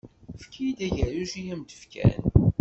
Efk-iyi-d 0.35 0.79
agerruj 0.87 1.33
i 1.39 1.43
am-d-fkan. 1.53 2.17